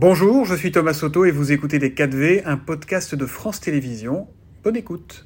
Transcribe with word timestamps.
Bonjour, 0.00 0.44
je 0.44 0.54
suis 0.54 0.70
Thomas 0.70 0.94
Soto 0.94 1.24
et 1.24 1.32
vous 1.32 1.50
écoutez 1.50 1.80
Les 1.80 1.90
4V, 1.90 2.42
un 2.44 2.56
podcast 2.56 3.16
de 3.16 3.26
France 3.26 3.58
Télévisions. 3.58 4.28
Bonne 4.62 4.76
écoute. 4.76 5.24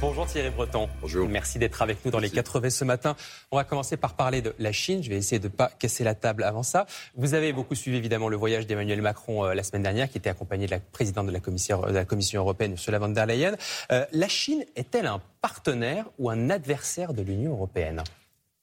Bonjour 0.00 0.24
Thierry 0.24 0.50
Breton. 0.50 0.88
Bonjour. 1.00 1.28
Merci 1.28 1.58
d'être 1.58 1.82
avec 1.82 2.04
nous 2.04 2.12
dans 2.12 2.20
les 2.20 2.28
4V 2.28 2.70
ce 2.70 2.84
matin. 2.84 3.16
On 3.50 3.56
va 3.56 3.64
commencer 3.64 3.96
par 3.96 4.14
parler 4.14 4.40
de 4.40 4.54
la 4.60 4.70
Chine. 4.70 5.02
Je 5.02 5.10
vais 5.10 5.16
essayer 5.16 5.40
de 5.40 5.48
ne 5.48 5.52
pas 5.52 5.66
casser 5.66 6.04
la 6.04 6.14
table 6.14 6.44
avant 6.44 6.62
ça. 6.62 6.86
Vous 7.16 7.34
avez 7.34 7.52
beaucoup 7.52 7.74
suivi 7.74 7.96
évidemment 7.96 8.28
le 8.28 8.36
voyage 8.36 8.68
d'Emmanuel 8.68 9.02
Macron 9.02 9.44
euh, 9.44 9.54
la 9.54 9.64
semaine 9.64 9.82
dernière, 9.82 10.08
qui 10.08 10.18
était 10.18 10.30
accompagné 10.30 10.66
de 10.66 10.70
la 10.70 10.78
présidente 10.78 11.26
de 11.26 11.32
la 11.32 11.40
de 11.40 11.92
la 11.92 12.04
Commission 12.04 12.40
européenne, 12.40 12.70
Ursula 12.70 13.00
von 13.00 13.08
der 13.08 13.26
Leyen. 13.26 13.56
Euh, 13.90 14.06
la 14.12 14.28
Chine 14.28 14.64
est-elle 14.76 15.06
un 15.06 15.20
partenaire 15.40 16.08
ou 16.20 16.30
un 16.30 16.50
adversaire 16.50 17.12
de 17.12 17.22
l'Union 17.22 17.50
européenne? 17.50 18.04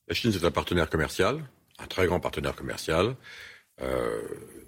La 0.08 0.16
Chine, 0.16 0.32
c'est 0.32 0.46
un 0.46 0.52
partenaire 0.52 0.90
commercial, 0.90 1.44
un 1.82 1.88
très 1.88 2.06
grand 2.06 2.20
partenaire 2.20 2.56
commercial. 2.56 3.16
Euh, 3.82 4.22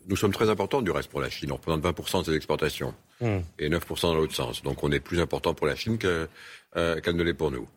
nous 0.08 0.16
sommes 0.16 0.34
très 0.34 0.50
importants 0.50 0.82
du 0.82 0.92
reste 0.92 1.10
pour 1.10 1.22
la 1.22 1.30
Chine. 1.30 1.52
On 1.52 1.56
représente 1.56 1.84
20% 1.84 2.20
de 2.22 2.26
ses 2.26 2.36
exportations 2.36 2.94
hmm. 3.20 3.40
et 3.60 3.70
9% 3.70 4.02
dans 4.02 4.16
l'autre 4.16 4.36
sens. 4.36 4.64
Donc 4.64 4.84
on 4.84 4.92
est 4.92 5.00
plus 5.00 5.20
important 5.20 5.54
pour 5.54 5.68
la 5.68 5.76
Chine 5.76 5.98
euh, 6.04 7.02
qu'elle 7.02 7.16
ne 7.16 7.24
l'est 7.24 7.34
pour 7.34 7.52
nous. 7.52 7.68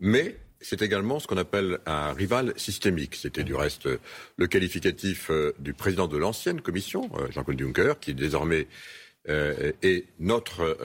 Mais, 0.00 0.36
c'est 0.62 0.82
également 0.82 1.18
ce 1.20 1.26
qu'on 1.26 1.38
appelle 1.38 1.78
un 1.86 2.12
rival 2.12 2.52
systémique. 2.56 3.14
C'était 3.14 3.44
du 3.44 3.54
reste 3.54 3.88
le 4.36 4.46
qualificatif 4.46 5.30
euh, 5.30 5.54
du 5.58 5.72
président 5.72 6.06
de 6.06 6.18
l'ancienne 6.18 6.60
commission, 6.60 7.10
euh, 7.18 7.30
Jean-Claude 7.30 7.58
Juncker, 7.58 7.94
qui 8.00 8.14
désormais 8.14 8.66
est 9.26 10.06
notre 10.18 10.76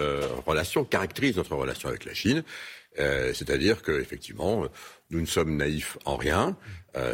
relation, 0.45 0.83
caractérise 0.83 1.37
notre 1.37 1.55
relation 1.55 1.87
avec 1.89 2.03
la 2.05 2.13
Chine. 2.13 2.43
C'est-à-dire 2.95 3.81
qu'effectivement, 3.81 4.67
nous 5.11 5.21
ne 5.21 5.25
sommes 5.25 5.55
naïfs 5.55 5.97
en 6.05 6.15
rien. 6.15 6.57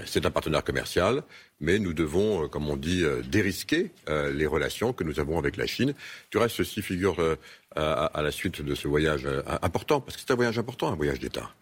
c'est 0.05 0.25
un 0.25 0.31
partenaire 0.31 0.63
commercial 0.63 1.23
mais 1.61 1.77
nous 1.79 1.93
devons, 1.93 2.43
euh, 2.43 2.47
comme 2.47 2.67
on 2.67 2.75
dit, 2.75 3.03
euh, 3.03 3.21
dérisquer 3.21 3.91
euh, 4.09 4.33
les 4.33 4.47
relations 4.47 4.91
que 4.91 5.03
nous 5.03 5.19
avons 5.19 5.37
avec 5.37 5.55
la 5.55 5.67
Chine. 5.67 5.93
Du 6.31 6.39
reste, 6.39 6.55
ceci 6.57 6.81
figure 6.81 7.37
à, 7.75 8.21
la 8.21 8.31
suite 8.31 8.61
de 8.61 8.75
ce 8.75 8.87
voyage 8.87 9.27
important, 9.61 10.01
parce 10.01 10.17
que 10.17 10.23
c'est 10.25 10.33
un 10.33 10.35
voyage 10.35 10.59
important, 10.59 10.91
un 10.91 10.95
voyage 10.95 11.19
d'État. 11.19 11.53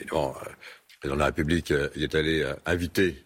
évidemment, 0.00 0.34
le 0.44 0.98
président 0.98 1.14
de 1.14 1.20
la 1.20 1.26
République 1.26 1.72
il 1.94 2.02
est 2.02 2.14
allé 2.14 2.44
invité 2.66 3.24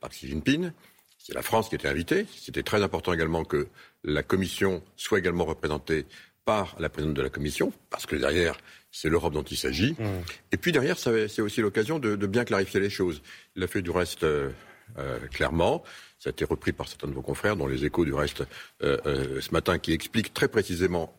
par 0.00 0.10
Xi 0.10 0.28
Jinping. 0.28 0.70
C'est 1.18 1.34
la 1.34 1.42
France 1.42 1.68
qui 1.68 1.74
était 1.74 1.88
invitée. 1.88 2.26
C'était 2.34 2.62
très 2.62 2.82
important 2.82 3.12
également 3.12 3.44
que 3.44 3.66
la 4.04 4.22
Commission 4.22 4.82
soit 4.96 5.18
également 5.18 5.44
représentée 5.44 6.06
par 6.46 6.76
la 6.78 6.88
présidente 6.88 7.16
de 7.16 7.22
la 7.22 7.28
Commission, 7.28 7.72
parce 7.90 8.06
que 8.06 8.16
derrière, 8.16 8.56
c'est 8.90 9.10
l'Europe 9.10 9.34
dont 9.34 9.42
il 9.42 9.58
s'agit. 9.58 9.92
Mmh. 9.98 10.04
Et 10.52 10.56
puis 10.56 10.72
derrière, 10.72 10.96
c'est 10.96 11.42
aussi 11.42 11.60
l'occasion 11.60 11.98
de, 11.98 12.26
bien 12.26 12.46
clarifier 12.46 12.80
les 12.80 12.88
choses. 12.88 13.20
Il 13.56 13.62
a 13.62 13.66
fait 13.66 13.82
du 13.82 13.90
reste 13.90 14.22
euh, 14.22 15.18
clairement. 15.32 15.82
Ça 16.18 16.30
a 16.30 16.32
été 16.32 16.44
repris 16.44 16.72
par 16.72 16.88
certains 16.88 17.08
de 17.08 17.12
vos 17.12 17.20
confrères, 17.20 17.56
dont 17.56 17.66
les 17.66 17.84
échos 17.84 18.04
du 18.04 18.14
reste 18.14 18.44
euh, 18.82 18.96
euh, 19.06 19.40
ce 19.40 19.50
matin, 19.50 19.78
qui 19.78 19.92
expliquent 19.92 20.32
très 20.32 20.48
précisément 20.48 21.14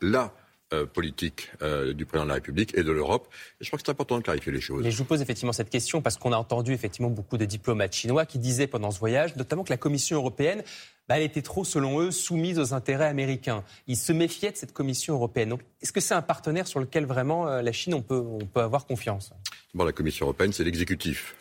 la 0.71 0.85
politique 0.85 1.49
du 1.95 2.05
président 2.05 2.25
de 2.25 2.29
la 2.29 2.35
République 2.35 2.77
et 2.77 2.83
de 2.83 2.91
l'Europe. 2.91 3.27
Et 3.59 3.63
je 3.63 3.69
crois 3.69 3.77
que 3.77 3.83
c'est 3.85 3.91
important 3.91 4.17
de 4.17 4.23
clarifier 4.23 4.51
les 4.51 4.61
choses. 4.61 4.83
Mais 4.83 4.91
je 4.91 4.97
vous 4.97 5.05
pose 5.05 5.21
effectivement 5.21 5.53
cette 5.53 5.69
question 5.69 6.01
parce 6.01 6.17
qu'on 6.17 6.33
a 6.33 6.37
entendu 6.37 6.73
effectivement 6.73 7.09
beaucoup 7.09 7.37
de 7.37 7.45
diplomates 7.45 7.93
chinois 7.93 8.25
qui 8.25 8.39
disaient 8.39 8.67
pendant 8.67 8.91
ce 8.91 8.99
voyage, 8.99 9.35
notamment 9.35 9.63
que 9.63 9.71
la 9.71 9.77
Commission 9.77 10.17
européenne 10.17 10.63
bah, 11.07 11.17
elle 11.17 11.23
était 11.23 11.41
trop, 11.41 11.63
selon 11.63 12.01
eux, 12.01 12.11
soumise 12.11 12.59
aux 12.59 12.73
intérêts 12.73 13.07
américains. 13.07 13.63
Ils 13.87 13.95
se 13.95 14.11
méfiaient 14.11 14.51
de 14.51 14.57
cette 14.57 14.73
Commission 14.73 15.13
européenne. 15.13 15.49
Donc, 15.49 15.61
est-ce 15.81 15.93
que 15.93 16.01
c'est 16.01 16.13
un 16.13 16.21
partenaire 16.21 16.67
sur 16.67 16.81
lequel 16.81 17.05
vraiment 17.05 17.45
la 17.45 17.71
Chine, 17.71 17.93
on 17.93 18.01
peut, 18.01 18.17
on 18.17 18.45
peut 18.45 18.59
avoir 18.59 18.85
confiance? 18.85 19.31
Bon, 19.73 19.85
la 19.85 19.93
Commission 19.93 20.25
européenne, 20.25 20.51
c'est 20.51 20.63
l'exécutif. 20.63 21.35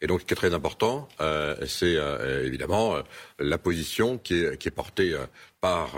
Et 0.00 0.06
donc, 0.06 0.20
ce 0.20 0.26
qui 0.26 0.34
est 0.34 0.36
très 0.36 0.54
important, 0.54 1.08
euh, 1.20 1.56
c'est 1.66 1.96
euh, 1.96 2.46
évidemment 2.46 2.94
euh, 2.94 3.02
la 3.38 3.58
position 3.58 4.18
qui 4.18 4.44
est, 4.44 4.56
qui 4.58 4.68
est 4.68 4.72
portée 4.72 5.16
par 5.60 5.96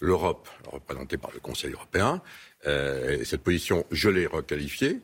l'Europe, 0.00 0.48
représentée 0.66 1.16
par 1.16 1.30
le 1.32 1.40
Conseil 1.40 1.72
européen. 1.72 2.22
Et 2.66 3.24
cette 3.24 3.42
position, 3.42 3.86
je 3.90 4.10
l'ai 4.10 4.26
requalifiée, 4.26 5.00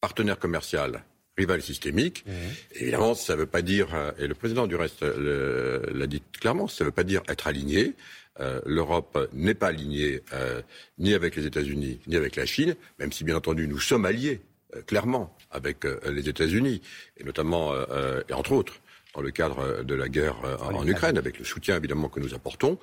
partenaire 0.00 0.38
commercial, 0.38 1.04
rival 1.38 1.62
systémique. 1.62 2.24
Mmh. 2.26 2.32
Évidemment, 2.80 3.14
ça 3.14 3.34
ne 3.34 3.40
veut 3.40 3.46
pas 3.46 3.62
dire, 3.62 3.88
et 4.18 4.26
le 4.26 4.34
président 4.34 4.66
du 4.66 4.76
reste 4.76 5.02
l'a 5.02 6.06
dit 6.06 6.22
clairement, 6.40 6.68
ça 6.68 6.84
ne 6.84 6.88
veut 6.88 6.94
pas 6.94 7.04
dire 7.04 7.22
être 7.28 7.46
aligné. 7.46 7.94
L'Europe 8.66 9.30
n'est 9.32 9.54
pas 9.54 9.68
alignée 9.68 10.22
ni 10.98 11.14
avec 11.14 11.36
les 11.36 11.46
États-Unis 11.46 12.00
ni 12.06 12.16
avec 12.16 12.36
la 12.36 12.44
Chine, 12.44 12.76
même 12.98 13.12
si 13.12 13.24
bien 13.24 13.36
entendu 13.36 13.66
nous 13.66 13.80
sommes 13.80 14.04
alliés 14.04 14.40
euh, 14.76 14.82
clairement 14.82 15.34
avec 15.50 15.84
euh, 15.84 15.98
les 16.12 16.28
États-Unis, 16.28 16.80
et 17.16 17.24
notamment, 17.24 17.72
euh, 17.72 18.22
et 18.28 18.32
entre 18.32 18.52
autres, 18.52 18.80
dans 19.14 19.22
le 19.22 19.30
cadre 19.30 19.82
de 19.82 19.94
la 19.94 20.08
guerre 20.08 20.36
en, 20.60 20.86
Ukraine, 20.86 21.18
avec 21.18 21.38
le 21.38 21.44
soutien 21.44 21.76
évidemment 21.76 22.08
que 22.08 22.20
nous 22.20 22.34
apportons. 22.34 22.78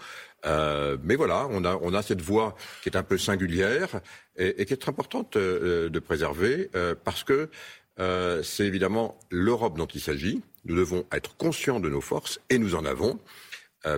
mais 0.45 1.15
voilà, 1.15 1.47
on 1.51 1.63
a, 1.63 1.77
on 1.81 1.93
a 1.93 2.01
cette 2.01 2.21
voie 2.21 2.55
qui 2.83 2.89
est 2.89 2.97
un 2.97 3.03
peu 3.03 3.17
singulière 3.17 4.01
et, 4.35 4.65
qui 4.65 4.73
est 4.73 4.77
très 4.77 4.89
importante 4.89 5.37
de 5.37 5.99
préserver 5.99 6.69
parce 7.05 7.23
que 7.23 7.49
c'est 8.43 8.65
évidemment 8.65 9.17
l'Europe 9.31 9.77
dont 9.77 9.85
il 9.87 10.01
s'agit. 10.01 10.41
Nous 10.65 10.75
devons 10.75 11.05
être 11.13 11.37
conscients 11.37 11.79
de 11.79 11.89
nos 11.89 12.01
forces 12.01 12.41
et 12.49 12.57
nous 12.57 12.75
en 12.75 12.83
avons 12.83 13.19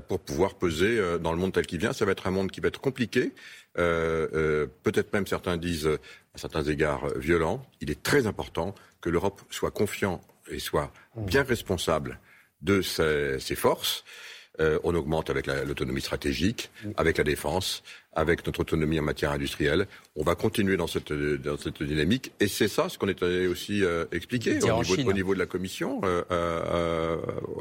pour 0.07 0.19
pouvoir 0.19 0.53
peser 0.53 1.01
dans 1.19 1.31
le 1.31 1.39
monde 1.39 1.53
tel 1.53 1.65
qu'il 1.65 1.79
vient. 1.79 1.93
Ça 1.93 2.05
va 2.05 2.11
être 2.11 2.27
un 2.27 2.31
monde 2.31 2.51
qui 2.51 2.59
va 2.59 2.67
être 2.67 2.81
compliqué. 2.81 3.33
Peut-être 3.73 5.11
même 5.13 5.25
certains 5.25 5.57
disent 5.57 5.89
à 6.33 6.37
certains 6.37 6.63
égards 6.63 7.05
euh, 7.05 7.17
violents, 7.17 7.65
il 7.81 7.89
est 7.89 8.01
très 8.01 8.27
important 8.27 8.75
que 9.01 9.09
l'Europe 9.09 9.41
soit 9.49 9.71
confiante 9.71 10.21
et 10.51 10.59
soit 10.59 10.91
bien 11.15 11.43
responsable 11.43 12.19
de 12.61 12.81
ses, 12.81 13.55
forces. 13.55 14.03
Euh, 14.59 14.79
on 14.83 14.93
augmente 14.95 15.29
avec 15.29 15.47
l'autonomie 15.47 16.01
stratégique, 16.01 16.69
avec 16.97 17.17
la 17.17 17.23
défense, 17.23 17.83
avec 18.13 18.45
notre 18.45 18.61
autonomie 18.61 18.99
en 18.99 19.03
matière 19.03 19.31
industrielle. 19.31 19.87
On 20.15 20.23
va 20.23 20.35
continuer 20.35 20.77
dans 20.77 20.87
cette, 20.87 21.13
dans 21.13 21.57
cette 21.57 21.83
dynamique. 21.83 22.31
Et 22.39 22.47
c'est 22.47 22.67
ça 22.67 22.89
ce 22.89 22.97
qu'on 22.97 23.07
est 23.07 23.21
allé 23.21 23.47
aussi 23.47 23.83
euh, 23.83 24.05
expliquer 24.11 24.51
au 24.63 24.81
niveau, 24.81 25.09
au 25.09 25.13
niveau, 25.13 25.33
de 25.33 25.39
la 25.39 25.45
Commission 25.45 26.01
euh, 26.03 26.23
euh, 26.31 27.17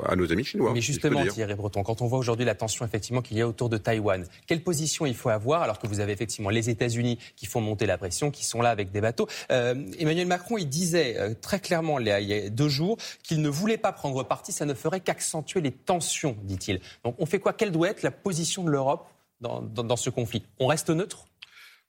à 0.07 0.17
nos 0.17 0.33
amis 0.33 0.45
chinois. 0.45 0.73
Mais 0.73 0.81
justement, 0.81 1.25
Thierry 1.27 1.55
Breton, 1.55 1.83
quand 1.83 2.01
on 2.01 2.07
voit 2.07 2.19
aujourd'hui 2.19 2.47
la 2.47 2.55
tension 2.55 2.85
effectivement 2.85 3.21
qu'il 3.21 3.37
y 3.37 3.43
a 3.43 3.49
autour 3.49 3.69
de 3.69 3.77
Taïwan, 3.77 4.27
quelle 4.47 4.63
position 4.63 5.07
il 5.07 5.15
faut 5.15 5.29
avoir 5.29 5.63
alors 5.63 5.79
que 5.79 5.87
vous 5.87 6.01
avez 6.01 6.13
effectivement 6.13 6.51
les 6.51 6.71
États-Unis 6.71 7.19
qui 7.37 7.47
font 7.47 7.61
monter 7.61 7.87
la 7.87 7.99
pression, 7.99 8.31
qui 8.31 8.45
sont 8.45 8.63
là 8.63 8.71
avec 8.71 8.91
des 8.91 9.01
bateaux 9.01 9.29
Emmanuel 9.51 10.27
Macron, 10.27 10.59
il 10.59 10.69
disait 10.69 11.35
très 11.41 11.61
clairement 11.61 11.99
il 11.99 12.07
y 12.07 12.33
a 12.33 12.49
deux 12.49 12.69
jours 12.69 12.97
qu'il 13.23 13.43
ne 13.43 13.49
voulait 13.49 13.79
pas 13.79 13.93
prendre 13.93 14.23
parti, 14.23 14.53
ça 14.53 14.65
ne 14.65 14.75
ferait 14.75 15.01
qu'accentuer 15.01 15.61
les 15.61 15.73
tensions, 15.73 16.37
dit-il. 16.43 16.81
Donc 17.05 17.17
on 17.19 17.27
fait 17.27 17.39
quoi? 17.39 17.53
Quelle 17.53 17.73
doit 17.73 17.91
être 17.91 18.03
la 18.03 18.11
position 18.11 18.65
de 18.65 18.71
l'Europe 18.71 19.07
dans, 19.41 19.97
ce 19.97 20.11
conflit 20.11 20.43
On 20.59 20.67
reste 20.67 20.91
neutre? 20.91 21.27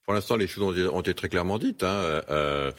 Pour 0.05 0.13
l'instant, 0.13 0.35
les 0.35 0.47
choses 0.47 0.87
ont, 0.91 1.01
été 1.01 1.13
très 1.13 1.29
clairement 1.29 1.59
dites. 1.59 1.83
Hein. 1.83 2.21
Euh, 2.29 2.71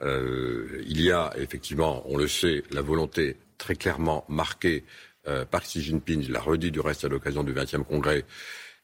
euh, 0.00 0.82
il 0.86 1.02
y 1.02 1.10
a 1.10 1.32
effectivement, 1.36 2.02
on 2.06 2.16
le 2.16 2.28
sait, 2.28 2.62
la 2.70 2.82
volonté 2.82 3.36
très 3.58 3.74
clairement 3.74 4.24
marquée 4.28 4.84
euh, 5.26 5.44
par 5.44 5.62
Xi 5.62 5.82
Jinping, 5.82 6.22
il 6.22 6.32
l'a 6.32 6.40
redit 6.40 6.70
du 6.70 6.80
reste 6.80 7.04
à 7.04 7.08
l'occasion 7.08 7.42
du 7.42 7.52
20e 7.52 7.84
congrès, 7.84 8.24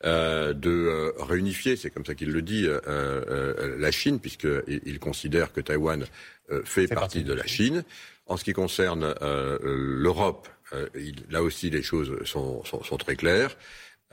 de 0.02 1.14
réunifier, 1.18 1.76
c'est 1.76 1.88
comme 1.88 2.04
ça 2.04 2.14
qu'il 2.14 2.30
le 2.30 2.42
dit, 2.42 2.68
la 2.86 3.90
Chine, 3.90 4.20
puisqu'il 4.20 4.82
il 4.84 4.98
considère 4.98 5.50
que 5.50 5.62
Taïwan 5.62 6.04
fait, 6.64 6.88
partie, 6.88 7.24
de 7.24 7.32
la 7.32 7.46
Chine. 7.46 7.84
En 8.26 8.36
ce 8.36 8.44
qui 8.44 8.52
concerne 8.52 9.14
l'Europe, 9.62 10.46
là 11.30 11.42
aussi 11.42 11.70
les 11.70 11.82
choses 11.82 12.22
sont 12.24 12.62
très 12.98 13.16
claires. 13.16 13.56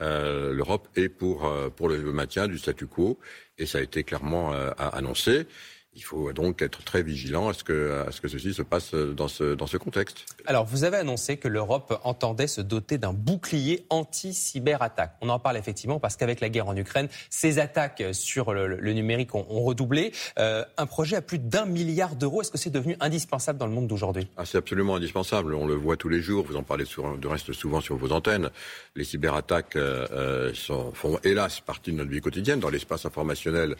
Euh, 0.00 0.52
l'Europe 0.52 0.88
est 0.96 1.08
pour, 1.08 1.46
euh, 1.46 1.68
pour 1.68 1.88
le 1.88 2.00
maintien 2.12 2.48
du 2.48 2.58
statu 2.58 2.86
quo, 2.86 3.18
et 3.58 3.66
ça 3.66 3.78
a 3.78 3.80
été 3.82 4.04
clairement 4.04 4.52
euh, 4.52 4.70
annoncé. 4.78 5.46
Il 5.94 6.02
faut 6.02 6.32
donc 6.32 6.62
être 6.62 6.82
très 6.82 7.02
vigilant 7.02 7.50
à 7.50 7.52
ce 7.52 7.64
que, 7.64 8.04
à 8.08 8.12
ce 8.12 8.22
que 8.22 8.28
ceci 8.28 8.54
se 8.54 8.62
passe 8.62 8.94
dans 8.94 9.28
ce, 9.28 9.54
dans 9.54 9.66
ce 9.66 9.76
contexte. 9.76 10.24
Alors, 10.46 10.64
vous 10.64 10.84
avez 10.84 10.96
annoncé 10.96 11.36
que 11.36 11.48
l'Europe 11.48 12.00
entendait 12.02 12.46
se 12.46 12.62
doter 12.62 12.96
d'un 12.96 13.12
bouclier 13.12 13.84
anti-cyberattaque. 13.90 15.14
On 15.20 15.28
en 15.28 15.38
parle 15.38 15.58
effectivement 15.58 16.00
parce 16.00 16.16
qu'avec 16.16 16.40
la 16.40 16.48
guerre 16.48 16.68
en 16.68 16.76
Ukraine, 16.76 17.08
ces 17.28 17.58
attaques 17.58 18.02
sur 18.12 18.54
le, 18.54 18.92
numérique 18.94 19.34
ont, 19.34 19.44
redoublé. 19.62 20.12
Euh, 20.38 20.64
un 20.78 20.86
projet 20.86 21.16
à 21.16 21.22
plus 21.22 21.38
d'un 21.38 21.66
milliard 21.66 22.16
d'euros, 22.16 22.40
est-ce 22.40 22.50
que 22.50 22.58
c'est 22.58 22.70
devenu 22.70 22.96
indispensable 23.00 23.58
dans 23.58 23.66
le 23.66 23.72
monde 23.72 23.86
d'aujourd'hui? 23.86 24.26
Ah, 24.38 24.46
C'est 24.46 24.58
absolument 24.58 24.96
indispensable. 24.96 25.54
On 25.54 25.66
le 25.66 25.74
voit 25.74 25.98
tous 25.98 26.08
les 26.08 26.22
jours. 26.22 26.46
Vous 26.46 26.56
en 26.56 26.62
parlez 26.62 26.84
de 26.84 27.28
reste 27.28 27.52
souvent 27.52 27.82
sur 27.82 27.96
vos 27.96 28.12
antennes. 28.12 28.48
Les 28.96 29.04
cyberattaques 29.04 29.76
euh, 29.76 30.06
euh, 30.10 30.54
sont, 30.54 30.92
font 30.92 31.18
hélas 31.22 31.60
partie 31.60 31.92
de 31.92 31.98
notre 31.98 32.10
vie 32.10 32.22
quotidienne 32.22 32.60
dans 32.60 32.70
l'espace 32.70 33.04
informationnel, 33.04 33.76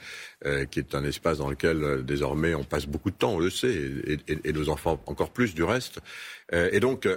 qui 0.70 0.80
est 0.80 0.94
un 0.94 1.04
espace 1.04 1.38
dans 1.38 1.48
lequel 1.48 2.01
désormais, 2.02 2.54
on 2.54 2.64
passe 2.64 2.86
beaucoup 2.86 3.10
de 3.10 3.16
temps, 3.16 3.34
on 3.34 3.38
le 3.38 3.50
sait, 3.50 3.74
et, 4.44 4.52
nos 4.52 4.68
enfants 4.68 5.00
encore 5.06 5.30
plus 5.30 5.54
du 5.54 5.62
reste. 5.62 6.00
et 6.52 6.80
donc, 6.80 7.08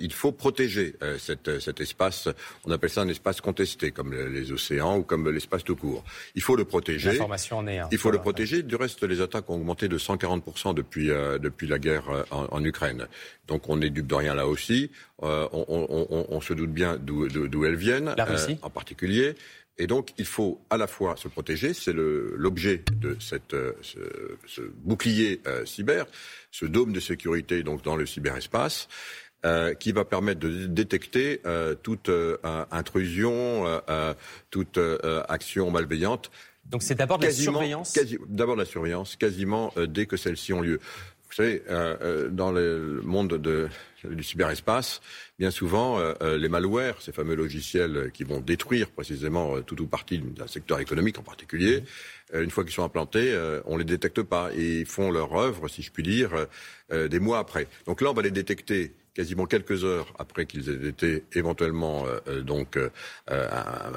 il 0.00 0.12
faut 0.12 0.32
protéger 0.32 0.94
cet 1.18 1.80
espace. 1.80 2.28
On 2.64 2.70
appelle 2.70 2.90
ça 2.90 3.02
un 3.02 3.08
espace 3.08 3.40
contesté, 3.40 3.90
comme 3.90 4.14
les 4.14 4.52
océans 4.52 4.98
ou 4.98 5.02
comme 5.02 5.30
l'espace 5.30 5.64
tout 5.64 5.76
court. 5.76 6.04
Il 6.34 6.42
faut 6.42 6.56
le 6.56 6.64
protéger. 6.64 7.12
L'information 7.12 7.58
en 7.58 7.66
est. 7.66 7.80
il 7.92 7.98
faut 7.98 8.10
le 8.10 8.18
protéger. 8.18 8.62
Du 8.62 8.76
reste, 8.76 9.02
les 9.02 9.20
attaques 9.20 9.48
ont 9.50 9.56
augmenté 9.56 9.88
de 9.88 9.98
140% 9.98 10.74
depuis, 10.74 11.08
depuis 11.08 11.66
la 11.66 11.78
guerre 11.78 12.24
en, 12.30 12.64
Ukraine. 12.64 13.06
Donc, 13.46 13.68
on 13.68 13.76
n'est 13.76 13.90
dupe 13.90 14.06
de 14.06 14.14
rien 14.14 14.34
là 14.34 14.46
aussi. 14.46 14.90
On, 15.20 16.40
se 16.40 16.52
doute 16.54 16.70
bien 16.70 16.96
d'où 16.98 17.64
elles 17.64 17.76
viennent, 17.76 18.14
en 18.62 18.70
particulier. 18.70 19.34
Et 19.78 19.86
donc, 19.86 20.12
il 20.18 20.24
faut 20.24 20.60
à 20.70 20.76
la 20.76 20.86
fois 20.86 21.16
se 21.16 21.28
protéger, 21.28 21.72
c'est 21.72 21.94
l'objet 21.94 22.82
de 23.00 23.16
cette, 23.20 23.54
euh, 23.54 23.72
ce, 23.82 24.62
bouclier 24.82 25.40
euh, 25.46 25.64
cyber, 25.64 26.06
ce 26.50 26.66
dôme 26.66 26.92
de 26.92 27.00
sécurité 27.00 27.62
donc 27.62 27.82
dans 27.82 27.94
le 27.94 28.04
cyberespace, 28.04 28.88
euh, 29.46 29.74
qui 29.74 29.92
va 29.92 30.04
permettre 30.04 30.40
de 30.40 30.66
détecter 30.66 31.40
toute 31.82 32.10
intrusion, 32.72 33.64
toute 34.50 34.80
action 35.28 35.70
malveillante. 35.70 36.30
Donc 36.66 36.82
c'est 36.82 36.96
d'abord 36.96 37.18
de 37.18 37.26
la 37.26 37.32
surveillance? 37.32 37.96
D'abord 38.28 38.56
de 38.56 38.62
la 38.62 38.66
surveillance, 38.66 39.16
quasiment 39.16 39.72
dès 39.76 40.06
que 40.06 40.16
celles-ci 40.16 40.52
ont 40.52 40.60
lieu. 40.60 40.80
Vous 41.28 41.34
savez, 41.34 41.62
dans 42.30 42.52
le 42.52 43.00
monde 43.04 43.34
de, 43.34 43.68
du 44.04 44.22
cyberespace, 44.22 45.00
bien 45.38 45.50
souvent, 45.50 45.98
euh, 45.98 46.14
euh, 46.22 46.38
les 46.38 46.48
malwares, 46.48 47.00
ces 47.00 47.12
fameux 47.12 47.34
logiciels 47.34 48.10
qui 48.12 48.24
vont 48.24 48.40
détruire 48.40 48.90
précisément 48.90 49.56
euh, 49.56 49.62
tout 49.62 49.80
ou 49.80 49.86
partie 49.86 50.18
d'un 50.18 50.46
secteur 50.46 50.80
économique 50.80 51.18
en 51.18 51.22
particulier, 51.22 51.84
une 52.34 52.50
fois 52.50 52.64
qu'ils 52.64 52.72
sont 52.72 52.84
implantés, 52.84 53.34
on 53.64 53.78
les 53.78 53.84
détecte 53.84 54.20
pas 54.20 54.50
et 54.54 54.80
ils 54.80 54.86
font 54.86 55.10
leur 55.10 55.34
œuvre, 55.34 55.66
si 55.68 55.80
je 55.80 55.90
puis 55.90 56.02
dire, 56.02 56.46
des 56.92 57.20
mois 57.20 57.38
après. 57.38 57.68
Donc 57.86 58.02
là, 58.02 58.10
on 58.10 58.12
va 58.12 58.20
les 58.20 58.30
détecter 58.30 58.92
quasiment 59.14 59.46
quelques 59.46 59.82
heures 59.82 60.12
après 60.18 60.44
qu'ils 60.44 60.68
aient 60.68 60.88
été 60.88 61.24
éventuellement 61.32 62.04
donc 62.42 62.78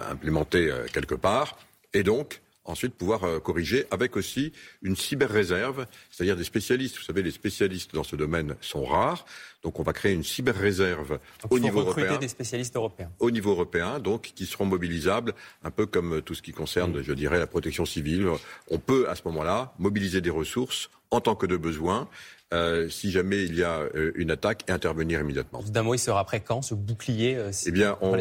implémentés 0.10 0.72
quelque 0.94 1.16
part, 1.16 1.60
et 1.94 2.04
donc 2.04 2.42
ensuite 2.66 2.94
pouvoir 2.94 3.24
euh, 3.24 3.40
corriger 3.40 3.86
avec 3.92 4.18
aussi 4.18 4.52
une 4.82 4.96
cyber-réserve, 4.96 5.86
c'est-à-dire 6.10 6.36
des 6.36 6.44
spécialistes. 6.44 6.98
Vous 6.98 7.04
savez, 7.04 7.24
les 7.24 7.32
spécialistes 7.32 7.94
dans 7.94 8.04
ce 8.04 8.16
domaine 8.16 8.56
sont 8.62 8.86
rares. 8.86 9.26
Donc 9.64 9.80
on 9.80 9.84
va 9.84 9.94
créer 9.94 10.14
une 10.14 10.24
cyber-réserve 10.24 11.20
au 11.50 11.60
niveau 11.60 11.82
européen. 11.82 12.18
des 12.18 12.28
spécialistes 12.28 12.76
européens. 12.76 13.12
Au 13.20 13.32
niveau 13.32 13.52
européen, 13.52 14.00
donc, 14.00 14.32
qui 14.36 14.46
seront 14.46 14.66
mobilisables, 14.66 15.34
un 15.64 15.72
peu 15.72 15.86
comme 15.86 16.22
tout 16.22 16.34
ce 16.34 16.42
qui 16.42 16.52
concerne, 16.52 17.00
mm. 17.00 17.04
je 17.04 17.14
dirais, 17.14 17.40
la 17.40 17.48
protection 17.48 17.86
civile. 17.86 18.28
On 18.70 18.80
peut, 18.80 19.10
à 19.10 19.16
ce 19.16 19.22
moment-là, 19.26 19.74
mobiliser 19.80 20.22
des 20.22 20.30
ressources 20.30 20.90
en 21.12 21.22
tant 21.22 21.36
que 21.36 21.46
de 21.46 21.58
besoin. 21.58 22.08
Euh, 22.54 22.90
si 22.90 23.12
jamais 23.12 23.46
il 23.46 23.56
y 23.56 23.64
a 23.64 23.80
euh, 23.80 24.12
une 24.16 24.30
attaque 24.30 24.70
intervenir 24.70 25.22
immédiatement. 25.22 25.64
D'un 25.70 25.84
mot, 25.84 25.96
il 25.96 26.00
sera 26.00 26.26
prêt 26.26 26.42
quand 26.42 26.62
ce 26.62 26.74
bouclier 26.74 27.36
euh, 27.38 27.52
Eh 27.66 27.72
bien, 27.72 27.98
on, 28.02 28.12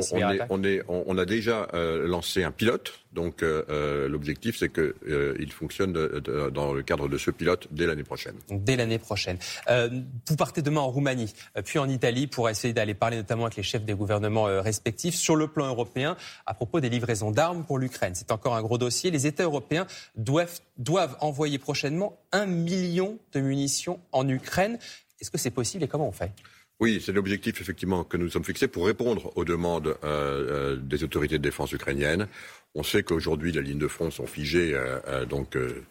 on, 0.50 0.62
est, 0.62 0.82
on, 0.86 1.18
a 1.18 1.24
déjà 1.24 1.66
lancé 1.72 2.44
un 2.44 2.52
pilote 2.52 2.92
donc 3.12 3.42
euh, 3.42 3.64
euh, 3.70 4.08
l'objectif, 4.08 4.56
c'est 4.58 4.72
qu'il 4.72 4.92
euh, 5.08 5.46
fonctionne 5.50 5.92
dans 5.92 6.72
le 6.72 6.82
cadre 6.82 7.08
de 7.08 7.18
ce 7.18 7.30
pilote 7.30 7.66
dès 7.70 7.86
l'année 7.86 8.04
prochaine. 8.04 8.36
Dès 8.50 8.76
l'année 8.76 8.98
prochaine. 8.98 9.38
vous 9.68 10.36
partez 10.36 10.62
demain 10.62 10.80
en 10.80 10.90
Roumanie, 10.90 11.32
puis 11.64 11.78
en 11.78 11.88
Italie 11.88 12.26
pour 12.26 12.48
essayer 12.48 12.72
d'aller 12.72 12.94
parler 12.94 13.16
notamment 13.16 13.44
avec 13.44 13.56
les 13.56 13.62
chefs 13.62 13.84
des 13.84 13.94
gouvernements 13.94 14.44
respectifs 14.44 15.14
sur 15.14 15.36
le 15.36 15.48
plan 15.48 15.66
européen 15.66 16.16
à 16.46 16.54
propos 16.54 16.80
des 16.80 16.88
livraisons 16.88 17.30
d'armes 17.30 17.64
pour 17.64 17.78
l'Ukraine. 17.78 18.14
C'est 18.14 18.32
encore 18.32 18.54
un 18.54 18.62
gros 18.62 18.78
dossier. 18.78 19.10
Les 19.10 19.26
États 19.26 19.44
européens 19.44 19.86
doivent, 20.16 20.60
doivent 20.78 21.16
envoyer 21.20 21.58
prochainement 21.58 22.18
un 22.32 22.46
million 22.46 22.79
de 23.32 23.40
munitions 23.40 24.00
en 24.12 24.28
Ukraine. 24.28 24.78
Est-ce 25.20 25.30
que 25.30 25.38
c'est 25.38 25.50
possible 25.50 25.84
et 25.84 25.88
comment 25.88 26.08
on 26.08 26.12
fait? 26.12 26.32
Oui, 26.80 27.02
c'est 27.04 27.12
l'objectif 27.12 27.60
effectivement 27.60 28.04
que 28.04 28.16
nous 28.16 28.30
sommes 28.30 28.44
fixés 28.44 28.66
pour 28.66 28.86
répondre 28.86 29.32
aux 29.36 29.44
demandes 29.44 29.98
des 30.82 31.04
autorités 31.04 31.36
de 31.36 31.42
défense 31.42 31.72
ukrainiennes. 31.72 32.26
On 32.76 32.84
sait 32.84 33.02
qu'aujourd'hui, 33.02 33.50
les 33.50 33.62
lignes 33.62 33.78
de 33.78 33.88
front 33.88 34.12
sont 34.12 34.26
figées 34.26 34.74
euh, 34.74 35.00
euh, 35.08 35.24
donc 35.24 35.56
euh, 35.56 35.82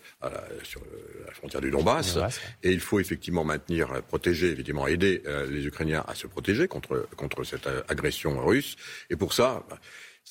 sur 0.63 0.81
la 1.25 1.33
frontière 1.33 1.61
du 1.61 1.71
Donbass, 1.71 2.17
et 2.63 2.71
il 2.71 2.79
faut 2.79 3.01
effectivement 3.01 3.43
maintenir, 3.43 4.01
protéger, 4.07 4.47
évidemment, 4.47 4.87
aider 4.87 5.21
les 5.49 5.65
Ukrainiens 5.65 6.03
à 6.07 6.15
se 6.15 6.27
protéger 6.27 6.67
contre 6.67 7.07
contre 7.15 7.43
cette 7.43 7.69
agression 7.87 8.45
russe. 8.45 8.75
Et 9.09 9.15
pour 9.15 9.33
ça, 9.33 9.63
bah, 9.69 9.77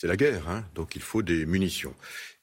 c'est 0.00 0.06
la 0.06 0.16
guerre, 0.16 0.48
hein, 0.48 0.64
donc 0.76 0.94
il 0.94 1.02
faut 1.02 1.22
des 1.22 1.44
munitions. 1.44 1.92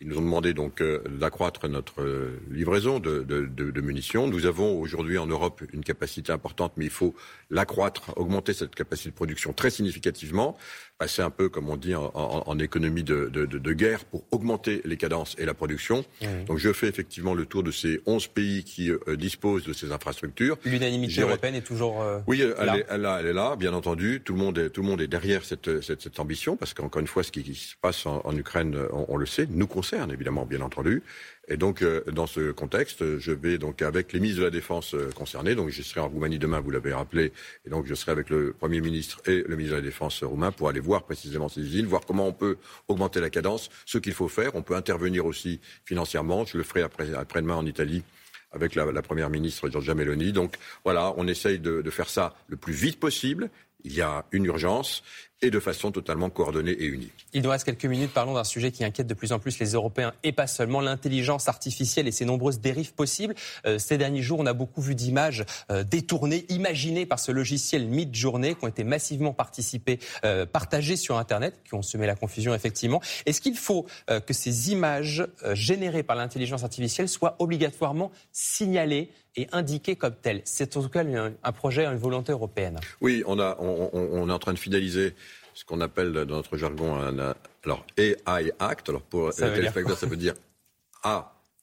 Ils 0.02 0.10
nous 0.10 0.18
ont 0.18 0.22
demandé 0.22 0.54
donc 0.54 0.84
d'accroître 0.84 1.70
notre 1.70 2.06
livraison 2.52 3.00
de, 3.00 3.24
de, 3.24 3.46
de, 3.46 3.82
munitions. 3.82 4.28
Nous 4.28 4.46
avons 4.46 4.78
aujourd'hui 4.78 5.18
en 5.18 5.26
Europe 5.26 5.64
une 5.72 5.82
capacité 5.82 6.34
importante, 6.34 6.74
mais 6.76 6.84
il 6.84 6.92
faut 6.92 7.16
l'accroître, 7.50 8.12
augmenter 8.18 8.52
cette 8.52 8.76
capacité 8.76 9.12
de 9.12 9.16
production 9.16 9.54
très 9.54 9.70
significativement 9.70 10.58
passer 10.98 11.22
un 11.22 11.30
peu, 11.30 11.50
comme 11.50 11.70
on 11.70 11.76
dit, 11.76 11.94
en, 11.94 12.12
en, 12.14 12.60
économie 12.60 13.04
de, 13.04 13.30
de, 13.32 13.46
de, 13.46 13.74
guerre 13.74 14.06
pour 14.06 14.24
augmenter 14.32 14.82
les 14.86 14.96
cadences 14.96 15.36
et 15.38 15.46
la 15.46 15.54
production. 15.54 16.06
Donc 16.48 16.58
je 16.58 16.72
fais 16.72 16.88
effectivement 16.88 17.34
le 17.34 17.46
tour 17.46 17.64
de 17.64 17.72
ces 17.72 18.02
11 18.06 18.28
pays 18.28 18.64
qui 18.64 18.92
euh, 18.92 19.16
disposent 19.18 19.66
de 19.66 19.74
ces 19.74 19.92
infrastructures. 19.92 20.58
L'unanimité 20.64 21.22
européenne 21.22 21.56
est 21.56 21.62
toujours 21.62 22.02
euh, 22.02 22.20
Oui, 22.28 22.42
elle, 22.42 22.66
là. 22.66 22.78
Est, 22.78 22.86
elle, 22.90 23.06
est, 23.28 23.34
là, 23.34 23.56
bien 23.56 23.74
entendu. 23.74 24.22
Tout 24.24 24.34
le 24.34 24.40
monde 24.40 24.58
est, 24.58 24.70
tout 24.70 24.82
le 24.82 24.88
monde 24.88 25.02
est 25.02 25.08
derrière 25.08 25.44
cette, 25.44 25.82
cette, 25.82 26.02
cette 26.02 26.20
ambition, 26.20 26.56
parce 26.56 26.74
qu'encore 26.74 27.02
une 27.02 27.08
fois, 27.08 27.24
ce 27.24 27.32
qui, 27.32 27.56
se 27.56 27.76
passe 27.82 28.06
en, 28.06 28.22
en 28.24 28.36
Ukraine, 28.36 28.78
on, 28.92 29.06
on, 29.10 29.18
le 29.18 29.26
sait, 29.26 29.48
nous 29.50 29.68
concerne 29.68 30.12
évidemment, 30.12 30.46
bien 30.46 30.62
entendu. 30.62 31.04
Et 31.48 31.58
donc, 31.58 31.82
euh, 31.84 32.04
dans 32.12 32.26
ce 32.26 32.52
contexte, 32.52 33.20
je 33.20 33.32
vais 33.32 33.58
donc 33.58 33.82
avec 33.82 34.14
les 34.14 34.20
ministres 34.20 34.42
de 34.42 34.46
la 34.46 34.52
Défense 34.52 34.96
euh, 34.96 35.12
concernés, 35.12 35.54
donc 35.54 35.70
je 35.70 35.82
serai 35.84 36.02
en 36.02 36.10
Roumanie 36.10 36.40
demain, 36.40 36.60
vous 36.60 36.72
l'avez 36.72 36.94
rappelé, 36.94 37.32
et 37.66 37.70
donc 37.70 37.86
je 37.86 37.94
serai 37.94 38.12
avec 38.12 38.30
le 38.30 38.54
Premier 38.54 38.82
ministre 38.82 39.22
et 39.28 39.44
le 39.44 39.56
ministre 39.56 39.76
de 39.76 39.82
la 39.82 39.86
Défense 39.86 40.24
roumain 40.24 40.52
pour 40.52 40.70
aller 40.70 40.80
voir 40.80 41.04
précisément 41.04 41.48
ces 41.48 41.62
usines, 41.62 41.86
voir 41.86 42.02
comment 42.06 42.28
on 42.28 42.34
peut 42.34 42.58
augmenter 42.88 43.20
la 43.20 43.30
cadence, 43.30 43.70
ce 43.86 44.00
qu'il 44.00 44.14
faut 44.14 44.28
faire. 44.28 44.56
On 44.56 44.64
peut 44.64 44.76
intervenir 44.76 45.26
aussi 45.26 45.60
financièrement. 45.86 46.46
Je 46.46 46.58
le 46.58 46.64
ferai 46.64 46.82
après, 46.82 47.14
après-demain 47.14 47.56
en 47.56 47.66
Italie 47.66 48.04
avec 48.52 48.74
la, 48.74 48.92
la, 48.92 49.02
première 49.02 49.30
ministre 49.30 49.70
Giorgia 49.70 49.94
Meloni. 49.94 50.32
Donc 50.32 50.56
voilà, 50.84 51.14
on 51.18 51.28
essaye 51.28 51.60
de, 51.60 51.82
de, 51.82 51.90
faire 51.92 52.10
ça 52.10 52.36
le 52.48 52.58
plus 52.58 52.74
vite 52.74 53.00
possible. 53.00 53.50
Il 53.84 53.94
y 53.94 54.02
a 54.02 54.26
une 54.32 54.46
urgence 54.46 55.04
et 55.46 55.52
de 55.52 55.60
façon 55.60 55.92
totalement 55.92 56.32
coordonnée 56.32 56.72
et 56.72 56.86
unie. 56.86 57.12
Il 57.34 57.44
nous 57.44 57.50
reste 57.52 57.66
quelques 57.66 57.86
minutes. 57.86 58.12
Parlons 58.12 58.34
d'un 58.34 58.44
sujet 58.44 58.72
qui 58.72 58.84
inquiète 58.84 59.06
de 59.06 59.14
plus 59.14 59.32
en 59.32 59.38
plus 59.38 59.60
les 59.60 59.74
Européens 59.74 60.14
et 60.24 60.32
pas 60.32 60.48
seulement 60.48 60.82
l'intelligence 60.82 61.48
artificielle 61.48 62.08
et 62.08 62.12
ses 62.12 62.26
nombreuses 62.26 62.60
dérives 62.60 62.94
possibles. 62.94 63.36
Euh, 63.68 63.78
ces 63.78 64.00
derniers 64.00 64.24
jours, 64.24 64.40
on 64.40 64.48
a 64.48 64.54
beaucoup 64.54 64.82
vu 64.82 64.96
d'images 64.96 65.46
euh, 65.72 65.84
détournées, 65.84 66.46
imaginées 66.50 67.06
par 67.06 67.20
ce 67.20 67.32
logiciel 67.32 67.86
Midjourney, 67.86 68.56
qui 68.56 68.66
ont 68.66 68.68
été 68.68 68.84
massivement 68.84 69.34
participées, 69.34 70.00
euh, 70.24 70.48
partagées 70.48 70.96
sur 70.96 71.18
Internet, 71.18 71.60
qui 71.64 71.76
ont 71.76 71.84
semé 71.84 72.08
la 72.08 72.16
confusion 72.16 72.56
effectivement. 72.56 73.02
Est-ce 73.28 73.40
qu'il 73.40 73.56
faut 73.56 73.86
que 74.08 74.34
ces 74.34 74.72
images 74.72 75.26
générées 75.54 76.04
par 76.04 76.16
l'intelligence 76.16 76.64
artificielle 76.64 77.08
soient 77.08 77.36
obligatoirement 77.40 78.12
signalées 78.32 79.10
et 79.36 79.48
indiquées 79.52 79.96
comme 79.96 80.16
telles? 80.16 80.42
C'est 80.46 80.76
en 80.78 80.82
tout 80.82 80.90
cas 80.90 81.04
un, 81.04 81.52
projet, 81.52 81.86
une 81.86 81.98
volonté 81.98 82.32
européenne. 82.32 82.80
Oui, 83.02 83.24
on, 83.28 83.40
a, 83.40 83.58
on, 83.60 83.90
on 83.94 84.30
est 84.30 84.34
en 84.34 84.40
train 84.40 84.54
de 84.54 84.60
finaliser 84.60 85.14
ce 85.56 85.66
qu'on 85.66 85.82
appelle 85.82 86.14
dans 86.14 86.36
notre 86.36 86.58
jargon 86.58 86.96
un, 86.96 87.34
alors 87.64 87.86
AI 87.98 88.52
Act. 88.60 88.90
Alors 88.90 89.02
pour 89.02 89.30
les 89.30 89.34
téléspectateurs, 89.34 89.98
ça 89.98 90.06
veut 90.08 90.18
dire 90.18 90.36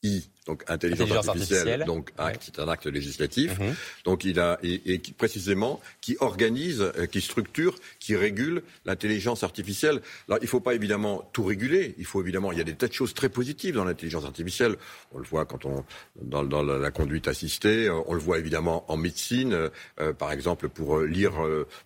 AI 0.02 0.24
donc 0.46 0.64
intelligence, 0.66 1.28
artificielle, 1.28 1.84
donc 1.86 2.10
acte, 2.18 2.42
c'est 2.44 2.58
un 2.58 2.66
acte 2.66 2.86
législatif. 2.86 3.58
Mhm. 3.60 3.74
Donc 4.04 4.24
il 4.24 4.40
a 4.40 4.58
et, 4.64 4.98
qui, 4.98 5.12
précisément 5.12 5.80
qui 6.00 6.16
organise, 6.18 6.80
euh, 6.80 7.06
qui 7.06 7.20
structure, 7.20 7.76
qui 8.00 8.16
régule 8.16 8.62
l'intelligence 8.84 9.44
artificielle. 9.44 10.00
Alors 10.26 10.38
il 10.40 10.44
ne 10.44 10.48
faut 10.48 10.60
pas 10.60 10.74
évidemment 10.74 11.30
tout 11.32 11.44
réguler. 11.44 11.94
Il 11.98 12.04
faut 12.06 12.20
évidemment, 12.20 12.50
il 12.50 12.58
y 12.58 12.60
a 12.60 12.64
des 12.64 12.74
tas 12.74 12.88
de 12.88 12.92
choses 12.92 13.14
très 13.14 13.28
positives 13.28 13.76
dans 13.76 13.84
l'intelligence 13.84 14.24
artificielle. 14.24 14.76
On 15.12 15.18
le 15.18 15.24
voit 15.24 15.44
quand 15.44 15.64
on 15.64 15.84
dans, 16.20 16.42
dans 16.42 16.62
la, 16.64 16.90
conduite 16.90 17.28
assistée. 17.28 17.86
Euh, 17.86 18.00
on 18.06 18.14
le 18.14 18.20
voit 18.20 18.38
évidemment 18.38 18.84
en 18.90 18.96
médecine, 18.96 19.70
euh, 20.00 20.12
par 20.12 20.32
exemple 20.32 20.68
pour 20.68 21.00
lire 21.00 21.34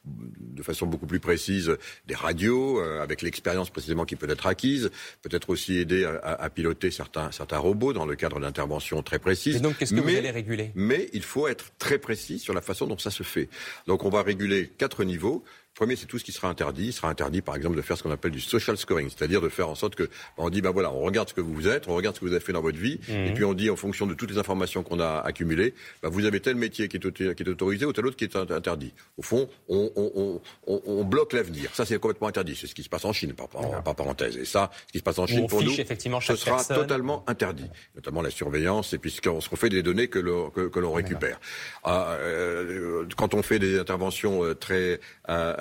de 0.05 0.63
façon 0.63 0.87
beaucoup 0.87 1.07
plus 1.07 1.21
précise 1.21 1.77
des 2.07 2.15
radios 2.15 2.81
avec 2.81 3.21
l'expérience 3.23 3.71
précisément 3.71 4.05
qui 4.05 4.17
peut 4.17 4.31
être 4.31 4.47
acquise. 4.47 4.91
Peut-être 5.23 5.51
aussi 5.51 5.77
aider 5.77 6.05
à, 6.05 6.33
à, 6.33 6.51
piloter 6.51 6.91
certains 6.91 7.31
certains 7.33 7.59
robots 7.59 7.93
dans 7.93 8.07
le 8.07 8.17
cadre 8.17 8.41
intervention 8.47 9.03
très 9.03 9.19
précise. 9.19 9.57
Et 9.57 9.61
donc, 9.61 9.77
qu'est-ce 9.79 9.95
que 9.95 10.01
vous 10.01 10.09
allez 10.09 10.31
réguler? 10.31 10.73
Mais 10.75 11.09
il 11.13 11.23
faut 11.23 11.49
être 11.49 11.73
très 11.79 11.99
précis 11.99 12.39
sur 12.39 12.55
la 12.55 12.63
façon 12.63 12.87
dont 12.87 12.99
ça 12.99 13.11
se 13.11 13.23
fait. 13.23 13.49
Donc, 13.87 14.05
on 14.05 14.09
va 14.09 14.23
réguler 14.23 14.73
quatre 14.79 15.05
niveaux 15.05 15.45
Premier, 15.77 15.95
c'est 15.95 16.07
tout 16.07 16.19
ce 16.19 16.25
qui 16.25 16.33
sera 16.33 16.49
interdit. 16.49 16.87
Il 16.87 16.93
sera 16.93 17.09
interdit, 17.11 17.43
par 17.43 17.55
exemple, 17.55 17.77
de 17.77 17.83
faire 17.83 17.99
ce 17.99 18.03
qu'on 18.03 18.11
appelle 18.11 18.31
du 18.31 18.41
social 18.41 18.79
scoring, 18.79 19.11
c'est-à-dire 19.11 19.43
de 19.43 19.49
faire 19.51 19.69
en 19.69 19.75
sorte 19.75 19.95
que 19.95 20.09
on 20.39 20.49
dit, 20.49 20.63
ben 20.63 20.71
voilà, 20.71 20.91
on 20.91 21.01
regarde 21.01 21.29
ce 21.29 21.35
que 21.35 21.43
vous 21.43 21.69
êtes, 21.69 21.87
on 21.87 21.95
regarde 21.95 22.17
ce 22.17 22.21
que 22.21 22.25
vous 22.27 22.33
avez 22.33 22.41
fait 22.41 22.55
dans 22.55 22.63
votre 22.63 22.79
vie, 22.79 22.99
Mhm. 23.09 23.27
et 23.27 23.35
puis 23.35 23.45
on 23.45 23.53
dit 23.53 23.69
en 23.69 23.77
fonction 23.77 24.07
de 24.07 24.15
toutes 24.15 24.31
les 24.31 24.39
informations 24.39 24.83
qu'on 24.83 25.01
a 25.01 25.19
accumulées, 25.21 25.75
ben 26.03 26.09
vous 26.09 26.25
avez 26.25 26.41
tel 26.41 26.57
métier 26.57 26.89
qui 26.89 26.97
est, 26.97 27.05
auto- 27.05 27.35
qui 27.35 27.43
est 27.43 27.49
autorisé 27.49 27.85
ou 27.85 27.93
tel 27.93 28.07
autre 28.07 28.17
qui 28.17 28.25
est 28.25 28.35
int- 28.37 28.51
interdit. 28.53 28.95
Au 29.19 29.23
fond, 29.23 29.51
on, 29.69 29.93
on- 29.97 30.13
on- 30.17 30.41
on- 30.67 30.83
on 30.87 31.05
bloque 31.05 31.35
l'avenir. 31.35 31.69
Ça, 31.75 31.85
c'est 31.85 31.99
complètement 31.99 32.29
interdit. 32.29 32.57
C'est 32.59 32.67
ce 32.69 32.75
qui 32.75 32.83
se 32.83 32.89
passe 32.89 33.05
en 33.05 33.13
Chine, 33.13 33.35
par, 33.35 33.49
par, 33.49 33.83
par 33.83 33.95
parenthèse. 33.95 34.39
Et 34.39 34.47
ça, 34.47 34.71
ce 34.87 34.93
qui 34.93 34.99
se 34.99 35.03
passe 35.05 35.19
en 35.19 35.27
Chine 35.27 35.47
pour 35.47 35.61
fiche 35.61 35.77
nous, 35.77 35.81
effectivement 35.81 36.21
ce 36.23 36.37
sera 36.37 36.57
personne. 36.57 36.77
totalement 36.79 37.23
interdit, 37.27 37.69
notamment 37.95 38.23
la 38.23 38.31
surveillance 38.31 38.95
et 38.95 38.99
puis 38.99 39.11
ce 39.11 39.21
qu'on 39.21 39.41
fait 39.41 39.69
des 39.69 39.83
données 39.83 40.09
que 40.09 40.19
l'on 40.21 40.49
que, 40.49 40.69
que 40.69 40.81
l'on 40.81 40.95
récupère. 40.95 41.39
Ah, 41.85 42.17
euh, 42.21 43.05
quand 43.19 43.35
on 43.35 43.43
fait 43.43 43.59
des 43.59 43.79
interventions 43.79 44.43
euh, 44.43 44.55
très 44.55 45.01
euh, 45.29 45.55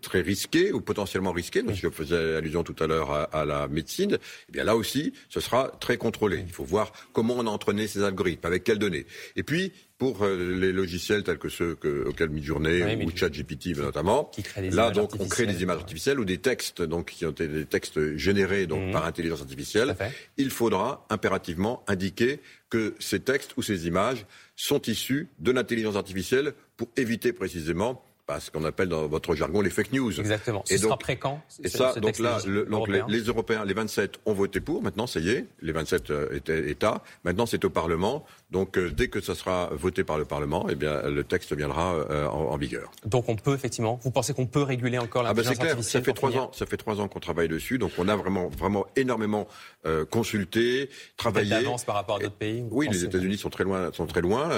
très 0.00 0.20
risquées 0.20 0.72
ou 0.72 0.80
potentiellement 0.80 1.32
risquées, 1.32 1.62
donc 1.62 1.74
je 1.76 1.88
faisais 1.88 2.36
allusion 2.36 2.62
tout 2.62 2.76
à 2.82 2.86
l'heure 2.86 3.10
à, 3.10 3.22
à 3.24 3.44
la 3.44 3.68
médecine, 3.68 4.18
eh 4.48 4.52
bien 4.52 4.64
là 4.64 4.76
aussi, 4.76 5.12
ce 5.28 5.40
sera 5.40 5.68
très 5.80 5.96
contrôlé. 5.96 6.42
Il 6.46 6.52
faut 6.52 6.64
voir 6.64 6.92
comment 7.12 7.34
on 7.36 7.46
a 7.46 7.50
entraîné 7.50 7.86
ces 7.86 8.02
algorithmes, 8.02 8.46
avec 8.46 8.64
quelles 8.64 8.78
données. 8.78 9.06
Et 9.36 9.42
puis 9.42 9.72
pour 9.98 10.24
euh, 10.24 10.56
les 10.58 10.72
logiciels 10.72 11.22
tels 11.24 11.36
que 11.36 11.50
ceux 11.50 11.74
que, 11.74 12.06
auxquels 12.08 12.30
Midjourney 12.30 12.82
Oui, 12.96 13.04
ou. 13.04 13.10
ChatGPT 13.14 13.76
notamment, 13.76 14.30
là 14.72 14.90
donc 14.90 15.10
on 15.20 15.28
crée 15.28 15.44
des 15.46 15.62
images 15.62 15.76
artificielles 15.80 16.18
ou 16.18 16.24
des 16.24 16.38
textes 16.38 16.80
donc 16.80 17.10
qui 17.10 17.26
ont 17.26 17.30
été 17.32 17.46
des 17.48 17.66
textes 17.66 18.16
générés 18.16 18.66
donc 18.66 18.80
Mhm. 18.80 18.92
par 18.92 19.04
intelligence 19.04 19.42
artificielle 19.42 19.94
il 20.38 20.48
faudra 20.48 21.04
impérativement 21.10 21.84
indiquer 21.86 22.40
que 22.70 22.94
ces 22.98 23.20
textes 23.20 23.52
ou 23.58 23.62
ces 23.62 23.86
images 23.86 24.24
sont 24.56 24.80
issus 24.82 25.28
de 25.38 25.50
l'intelligence 25.52 25.96
artificielle 25.96 26.54
pour 26.78 26.88
éviter 26.96 27.34
précisément 27.34 28.02
ce 28.38 28.50
qu'on 28.50 28.62
appelle 28.64 28.88
dans 28.88 29.08
votre 29.08 29.34
jargon 29.34 29.62
les 29.62 29.70
fake 29.70 29.92
news. 29.92 30.20
Exactement. 30.20 30.62
Ce 30.66 30.74
Et 30.74 30.78
sera 30.78 30.90
donc- 30.90 31.00
prêt 31.00 31.16
quand? 31.16 31.42
Et 31.64 31.68
ce- 31.68 31.78
ça, 31.78 31.92
ce 31.94 32.00
donc 32.00 32.18
là, 32.20 32.38
le- 32.46 32.66
donc 32.66 32.86
les, 32.88 32.98
européen 32.98 33.06
les 33.08 33.22
Européens, 33.24 33.64
les 33.64 33.74
27 33.74 34.20
ont 34.26 34.34
voté 34.34 34.60
pour. 34.60 34.82
Maintenant, 34.82 35.06
ça 35.06 35.18
y 35.20 35.30
est, 35.30 35.46
les 35.62 35.72
27 35.72 36.10
euh, 36.10 36.28
étaient- 36.32 36.70
États. 36.70 37.02
Maintenant, 37.24 37.46
c'est 37.46 37.64
au 37.64 37.70
Parlement. 37.70 38.24
Donc, 38.50 38.76
euh, 38.76 38.90
dès 38.90 39.08
que 39.08 39.20
ça 39.20 39.34
sera 39.34 39.70
voté 39.72 40.04
par 40.04 40.18
le 40.18 40.24
Parlement, 40.24 40.66
eh 40.70 40.74
bien, 40.74 41.02
le 41.02 41.24
texte 41.24 41.54
viendra 41.54 41.94
euh, 41.94 42.26
en, 42.26 42.50
en 42.52 42.56
vigueur. 42.58 42.90
Donc 43.06 43.28
on 43.28 43.36
peut 43.36 43.54
effectivement. 43.54 43.98
Vous 44.02 44.10
pensez 44.10 44.34
qu'on 44.34 44.46
peut 44.46 44.62
réguler 44.62 44.98
encore 44.98 45.24
Ah 45.26 45.32
ben 45.32 45.42
c'est 45.42 45.50
l'intelligence 45.50 45.88
clair, 45.88 46.02
ça 46.02 46.02
fait 46.02 46.12
trois 46.12 46.36
ans, 46.36 46.50
ça 46.52 46.66
fait 46.66 46.76
trois 46.76 47.00
ans 47.00 47.08
qu'on 47.08 47.20
travaille 47.20 47.48
dessus, 47.48 47.78
donc 47.78 47.92
on 47.96 48.06
a 48.08 48.16
vraiment, 48.16 48.48
vraiment 48.48 48.86
énormément 48.96 49.48
euh, 49.86 50.04
consulté, 50.04 50.90
travaillé. 51.16 51.48
d'avance 51.50 51.84
par 51.84 51.94
rapport 51.94 52.16
à 52.16 52.18
d'autres 52.18 52.34
pays. 52.34 52.62
Oui, 52.70 52.88
les 52.90 53.04
États-Unis 53.04 53.38
sont 53.38 53.48
très 53.50 53.64
loin, 53.64 53.90
sont 53.92 54.06
très 54.06 54.20
loin, 54.20 54.50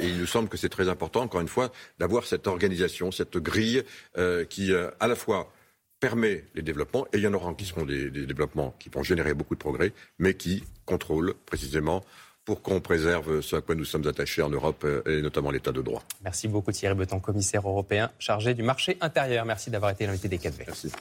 et 0.00 0.06
il 0.06 0.18
nous 0.18 0.26
semble 0.26 0.48
que 0.48 0.56
c'est 0.56 0.68
très 0.70 0.88
important, 0.88 1.22
encore 1.22 1.40
une 1.40 1.48
fois, 1.48 1.70
d'avoir 1.98 2.24
cette 2.24 2.46
organisation, 2.46 2.95
cette 3.10 3.36
grille 3.36 3.82
euh, 4.18 4.44
qui, 4.44 4.72
euh, 4.72 4.90
à 5.00 5.06
la 5.06 5.14
fois 5.14 5.52
permet 6.00 6.44
les 6.54 6.62
développements, 6.62 7.06
et 7.12 7.18
il 7.18 7.22
y 7.22 7.26
en 7.26 7.32
aura 7.34 7.54
qui 7.54 7.64
seront 7.64 7.86
des, 7.86 8.10
des 8.10 8.26
développements 8.26 8.74
qui 8.78 8.90
vont 8.90 9.02
générer 9.02 9.32
beaucoup 9.34 9.54
de 9.54 9.60
progrès, 9.60 9.92
mais 10.18 10.34
qui 10.34 10.62
contrôlent 10.84 11.34
précisément 11.46 12.04
pour 12.46 12.62
qu'on 12.62 12.80
préserve 12.80 13.40
ce 13.40 13.56
à 13.56 13.60
quoi 13.60 13.74
nous 13.74 13.84
sommes 13.84 14.06
attachés 14.06 14.40
en 14.40 14.48
Europe, 14.48 14.84
euh, 14.84 15.02
et 15.06 15.20
notamment 15.20 15.50
l'état 15.50 15.72
de 15.72 15.82
droit. 15.82 16.02
Merci 16.22 16.48
beaucoup 16.48 16.72
Thierry 16.72 16.94
Breton, 16.94 17.18
commissaire 17.18 17.68
européen 17.68 18.10
chargé 18.18 18.54
du 18.54 18.62
marché 18.62 18.96
intérieur. 19.00 19.44
Merci 19.44 19.70
d'avoir 19.70 19.90
été 19.90 20.06
l'invité 20.06 20.28
des 20.28 20.38
4V. 20.38 20.64
Merci. 20.66 20.92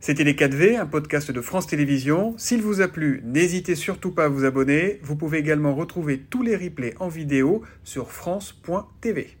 C'était 0.00 0.24
Les 0.24 0.32
4V, 0.32 0.78
un 0.78 0.86
podcast 0.86 1.30
de 1.30 1.40
France 1.42 1.66
Télévisions. 1.66 2.34
S'il 2.38 2.62
vous 2.62 2.80
a 2.80 2.88
plu, 2.88 3.20
n'hésitez 3.24 3.74
surtout 3.74 4.12
pas 4.12 4.24
à 4.24 4.28
vous 4.28 4.44
abonner. 4.44 4.98
Vous 5.02 5.14
pouvez 5.14 5.38
également 5.38 5.74
retrouver 5.74 6.18
tous 6.18 6.42
les 6.42 6.56
replays 6.56 6.94
en 6.98 7.08
vidéo 7.08 7.62
sur 7.84 8.10
France.tv. 8.10 9.36